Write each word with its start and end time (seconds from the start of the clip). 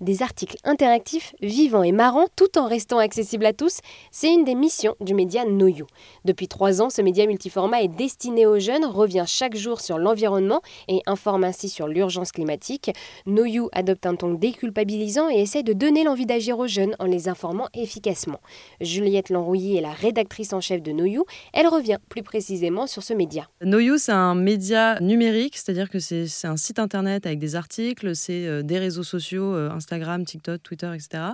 Des 0.00 0.22
articles 0.22 0.56
interactifs, 0.64 1.34
vivants 1.42 1.82
et 1.82 1.92
marrants, 1.92 2.24
tout 2.34 2.56
en 2.56 2.66
restant 2.66 2.96
accessibles 2.96 3.44
à 3.44 3.52
tous, 3.52 3.80
c'est 4.10 4.32
une 4.32 4.44
des 4.44 4.54
missions 4.54 4.96
du 5.02 5.12
média 5.12 5.44
NoYou. 5.44 5.86
Depuis 6.24 6.48
trois 6.48 6.80
ans, 6.80 6.88
ce 6.88 7.02
média 7.02 7.26
multiformat 7.26 7.82
est 7.82 7.88
destiné 7.88 8.46
aux 8.46 8.58
jeunes, 8.58 8.86
revient 8.86 9.24
chaque 9.26 9.54
jour 9.54 9.82
sur 9.82 9.98
l'environnement 9.98 10.62
et 10.88 11.02
informe 11.04 11.44
ainsi 11.44 11.68
sur 11.68 11.86
l'urgence 11.86 12.32
climatique. 12.32 12.90
NoYou 13.26 13.68
adopte 13.72 14.06
un 14.06 14.14
ton 14.14 14.32
déculpabilisant 14.32 15.28
et 15.28 15.42
essaie 15.42 15.62
de 15.62 15.74
donner 15.74 16.02
l'envie 16.04 16.24
d'agir 16.24 16.58
aux 16.58 16.66
jeunes 16.66 16.96
en 16.98 17.04
les 17.04 17.28
informant 17.28 17.68
efficacement. 17.74 18.40
Juliette 18.80 19.28
Lanrouilly 19.28 19.76
est 19.76 19.82
la 19.82 19.92
rédactrice 19.92 20.54
en 20.54 20.62
chef 20.62 20.80
de 20.80 20.92
NoYou. 20.92 21.26
Elle 21.52 21.68
revient 21.68 21.98
plus 22.08 22.22
précisément 22.22 22.86
sur 22.86 23.02
ce 23.02 23.12
média. 23.12 23.50
NoYou, 23.62 23.98
c'est 23.98 24.12
un 24.12 24.34
média 24.34 24.98
numérique, 25.00 25.58
c'est-à-dire 25.58 25.90
que 25.90 25.98
c'est 25.98 26.26
un 26.44 26.56
site 26.56 26.78
internet 26.78 27.26
avec 27.26 27.38
des 27.38 27.54
articles, 27.54 28.16
c'est 28.16 28.46
euh, 28.46 28.62
des 28.62 28.78
réseaux 28.78 29.02
sociaux, 29.02 29.54
euh, 29.54 29.68
Instagram, 29.90 30.24
TikTok, 30.24 30.62
Twitter, 30.62 30.90
etc., 30.94 31.24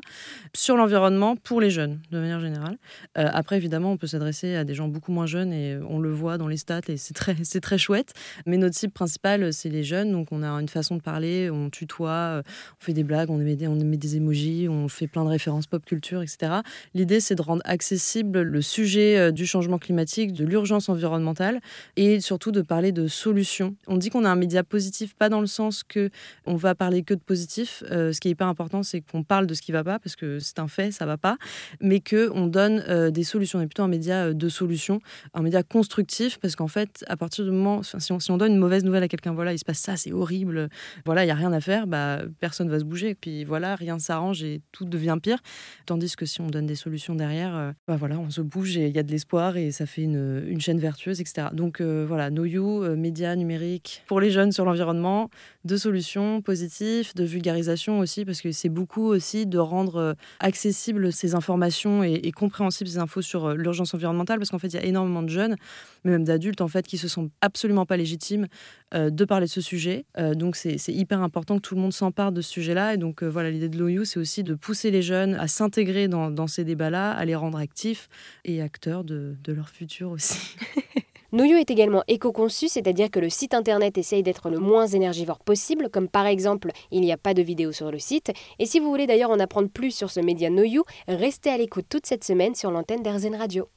sur 0.54 0.76
l'environnement 0.76 1.36
pour 1.36 1.60
les 1.60 1.70
jeunes, 1.70 2.00
de 2.10 2.18
manière 2.18 2.40
générale. 2.40 2.78
Euh, 3.18 3.28
après, 3.30 3.56
évidemment, 3.56 3.92
on 3.92 3.96
peut 3.98 4.06
s'adresser 4.06 4.56
à 4.56 4.64
des 4.64 4.74
gens 4.74 4.88
beaucoup 4.88 5.12
moins 5.12 5.26
jeunes 5.26 5.52
et 5.52 5.76
on 5.88 5.98
le 5.98 6.10
voit 6.10 6.38
dans 6.38 6.48
les 6.48 6.56
stats 6.56 6.80
et 6.88 6.96
c'est 6.96 7.12
très, 7.12 7.34
très 7.60 7.76
chouette. 7.76 8.14
Mais 8.46 8.56
notre 8.56 8.74
cible 8.74 8.94
principale, 8.94 9.52
c'est 9.52 9.68
les 9.68 9.84
jeunes. 9.84 10.10
Donc, 10.10 10.28
on 10.30 10.42
a 10.42 10.48
une 10.48 10.68
façon 10.68 10.96
de 10.96 11.02
parler, 11.02 11.50
on 11.50 11.68
tutoie, 11.68 12.42
on 12.80 12.84
fait 12.84 12.94
des 12.94 13.04
blagues, 13.04 13.28
on 13.30 13.36
met 13.36 13.56
des, 13.56 13.68
on 13.68 13.74
met 13.74 13.98
des 13.98 14.16
emojis, 14.16 14.68
on 14.70 14.88
fait 14.88 15.06
plein 15.06 15.24
de 15.24 15.30
références 15.30 15.66
pop 15.66 15.84
culture, 15.84 16.22
etc. 16.22 16.60
L'idée, 16.94 17.20
c'est 17.20 17.34
de 17.34 17.42
rendre 17.42 17.62
accessible 17.66 18.40
le 18.40 18.62
sujet 18.62 19.32
du 19.32 19.44
changement 19.44 19.78
climatique, 19.78 20.32
de 20.32 20.46
l'urgence 20.46 20.88
environnementale 20.88 21.60
et 21.96 22.20
surtout 22.20 22.52
de 22.52 22.62
parler 22.62 22.92
de 22.92 23.06
solutions. 23.06 23.76
On 23.86 23.98
dit 23.98 24.08
qu'on 24.08 24.24
a 24.24 24.30
un 24.30 24.36
média 24.36 24.64
positif, 24.64 25.14
pas 25.14 25.28
dans 25.28 25.42
le 25.42 25.46
sens 25.46 25.82
que 25.82 26.08
on 26.46 26.56
va 26.56 26.74
parler 26.74 27.02
que 27.02 27.14
de 27.14 27.20
positif. 27.20 27.82
Euh, 27.90 28.12
ce 28.12 28.20
qui 28.20 28.28
est 28.28 28.30
hyper 28.32 28.45
important, 28.46 28.82
c'est 28.82 29.00
qu'on 29.00 29.22
parle 29.22 29.46
de 29.46 29.54
ce 29.54 29.62
qui 29.62 29.72
va 29.72 29.84
pas, 29.84 29.98
parce 29.98 30.16
que 30.16 30.38
c'est 30.38 30.58
un 30.58 30.68
fait, 30.68 30.90
ça 30.90 31.06
va 31.06 31.16
pas, 31.16 31.36
mais 31.80 32.00
que 32.00 32.30
on 32.34 32.46
donne 32.46 32.84
euh, 32.88 33.10
des 33.10 33.24
solutions. 33.24 33.58
On 33.58 33.62
est 33.62 33.66
plutôt 33.66 33.82
un 33.82 33.88
média 33.88 34.26
euh, 34.26 34.34
de 34.34 34.48
solutions, 34.48 35.00
un 35.34 35.42
média 35.42 35.62
constructif, 35.62 36.38
parce 36.38 36.56
qu'en 36.56 36.68
fait, 36.68 37.04
à 37.08 37.16
partir 37.16 37.44
du 37.44 37.50
moment, 37.50 37.82
si 37.82 38.12
on, 38.12 38.20
si 38.20 38.30
on 38.30 38.36
donne 38.36 38.52
une 38.52 38.58
mauvaise 38.58 38.84
nouvelle 38.84 39.02
à 39.02 39.08
quelqu'un, 39.08 39.32
voilà, 39.32 39.52
il 39.52 39.58
se 39.58 39.64
passe 39.64 39.78
ça, 39.78 39.96
c'est 39.96 40.12
horrible, 40.12 40.68
voilà, 41.04 41.24
il 41.24 41.28
y 41.28 41.30
a 41.30 41.34
rien 41.34 41.52
à 41.52 41.60
faire, 41.60 41.86
bah 41.86 42.20
personne 42.40 42.68
va 42.68 42.78
se 42.78 42.84
bouger, 42.84 43.10
et 43.10 43.14
puis 43.14 43.44
voilà, 43.44 43.76
rien 43.76 43.98
s'arrange 43.98 44.42
et 44.42 44.60
tout 44.72 44.84
devient 44.84 45.16
pire. 45.22 45.38
Tandis 45.86 46.16
que 46.16 46.26
si 46.26 46.40
on 46.40 46.46
donne 46.46 46.66
des 46.66 46.74
solutions 46.74 47.14
derrière, 47.14 47.74
bah 47.86 47.96
voilà, 47.96 48.18
on 48.18 48.30
se 48.30 48.40
bouge 48.40 48.76
et 48.76 48.88
il 48.88 48.94
y 48.96 48.98
a 48.98 49.02
de 49.02 49.10
l'espoir 49.10 49.56
et 49.56 49.70
ça 49.70 49.86
fait 49.86 50.02
une, 50.02 50.60
chaîne 50.60 50.78
vertueuse, 50.78 51.20
etc. 51.20 51.48
Donc 51.52 51.80
voilà, 51.80 52.30
No 52.30 52.44
You, 52.44 52.96
média 52.96 53.34
numérique 53.36 54.02
pour 54.06 54.20
les 54.20 54.30
jeunes 54.30 54.52
sur 54.52 54.64
l'environnement, 54.64 55.30
de 55.64 55.76
solutions 55.76 56.42
positives, 56.42 57.14
de 57.14 57.24
vulgarisation 57.24 57.98
aussi, 57.98 58.24
parce 58.24 58.35
que 58.40 58.52
c'est 58.52 58.68
beaucoup 58.68 59.04
aussi 59.04 59.46
de 59.46 59.58
rendre 59.58 59.96
euh, 59.96 60.14
accessibles 60.40 61.12
ces 61.12 61.34
informations 61.34 62.02
et, 62.02 62.30
compréhensibles 62.32 62.88
ces 62.88 62.98
infos 62.98 63.22
sur 63.22 63.46
euh, 63.46 63.54
l'urgence 63.54 63.94
environnementale, 63.94 64.38
parce 64.38 64.50
qu'en 64.50 64.58
fait, 64.58 64.68
il 64.68 64.74
y 64.74 64.78
a 64.78 64.84
énormément 64.84 65.22
de 65.22 65.28
jeunes, 65.28 65.56
mais 66.04 66.12
même 66.12 66.24
d'adultes, 66.24 66.60
en 66.60 66.68
fait, 66.68 66.86
qui 66.86 66.98
se 66.98 67.08
sentent 67.08 67.30
absolument 67.40 67.86
pas 67.86 67.96
légitimes 67.96 68.46
euh, 68.94 69.10
de 69.10 69.24
parler 69.24 69.46
de 69.46 69.50
ce 69.50 69.60
sujet. 69.60 70.04
donc, 70.34 70.56
c'est 70.56 70.78
hyper 70.88 71.22
important 71.22 71.56
que 71.56 71.62
tout 71.62 71.74
le 71.74 71.80
monde 71.80 71.92
s'empare 71.92 72.32
de 72.32 72.40
ce 72.40 72.50
sujet-là. 72.50 72.94
Et 72.94 72.96
donc, 72.96 73.22
voilà, 73.22 73.50
l'idée 73.50 73.68
de 73.68 73.78
l'OU, 73.78 74.04
c'est 74.04 74.18
aussi 74.18 74.42
de 74.42 74.54
pousser 74.54 74.90
les 74.90 75.02
jeunes 75.02 75.34
à 75.34 75.48
s'intégrer 75.48 76.08
dans, 76.08 76.46
ces 76.46 76.64
débats-là, 76.64 77.12
à 77.12 77.24
les 77.24 77.34
rendre 77.34 77.58
actifs 77.58 78.08
et 78.44 78.62
acteurs 78.62 79.04
de 79.04 79.36
leur 79.52 79.68
futur 79.68 80.10
aussi. 80.10 80.56
Noyo 81.32 81.56
est 81.56 81.70
également 81.70 82.02
éco-conçu, 82.08 82.68
c'est-à-dire 82.68 83.10
que 83.10 83.18
le 83.18 83.30
site 83.30 83.54
internet 83.54 83.98
essaye 83.98 84.22
d'être 84.22 84.48
le 84.48 84.58
moins 84.58 84.86
énergivore 84.86 85.40
possible, 85.40 85.88
comme 85.90 86.08
par 86.08 86.26
exemple 86.26 86.70
il 86.90 87.00
n'y 87.00 87.12
a 87.12 87.16
pas 87.16 87.34
de 87.34 87.42
vidéo 87.42 87.72
sur 87.72 87.90
le 87.90 87.98
site. 87.98 88.32
Et 88.58 88.66
si 88.66 88.78
vous 88.78 88.90
voulez 88.90 89.06
d'ailleurs 89.06 89.30
en 89.30 89.40
apprendre 89.40 89.68
plus 89.68 89.90
sur 89.90 90.10
ce 90.10 90.20
média 90.20 90.50
Noyu, 90.50 90.82
restez 91.08 91.50
à 91.50 91.58
l'écoute 91.58 91.86
toute 91.88 92.06
cette 92.06 92.24
semaine 92.24 92.54
sur 92.54 92.70
l'antenne 92.70 93.02
d'Airzen 93.02 93.34
Radio. 93.34 93.68